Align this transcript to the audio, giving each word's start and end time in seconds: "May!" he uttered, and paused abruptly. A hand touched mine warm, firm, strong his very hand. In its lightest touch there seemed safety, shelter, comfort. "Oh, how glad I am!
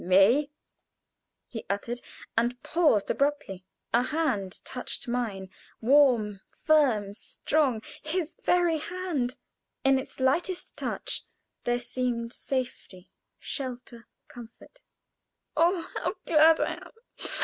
"May!" 0.03 0.49
he 1.45 1.63
uttered, 1.69 2.01
and 2.35 2.59
paused 2.63 3.11
abruptly. 3.11 3.65
A 3.93 4.01
hand 4.05 4.59
touched 4.65 5.07
mine 5.07 5.51
warm, 5.79 6.41
firm, 6.49 7.13
strong 7.13 7.83
his 8.01 8.33
very 8.43 8.79
hand. 8.79 9.35
In 9.83 9.99
its 9.99 10.19
lightest 10.19 10.75
touch 10.75 11.25
there 11.65 11.77
seemed 11.77 12.33
safety, 12.33 13.11
shelter, 13.37 14.07
comfort. 14.27 14.81
"Oh, 15.55 15.87
how 15.93 16.15
glad 16.25 16.59
I 16.59 16.73
am! 16.77 16.91